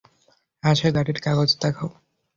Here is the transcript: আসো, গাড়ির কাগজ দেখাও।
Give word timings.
আসো, 0.63 0.87
গাড়ির 0.95 1.19
কাগজ 1.25 1.49
দেখাও। 1.61 1.89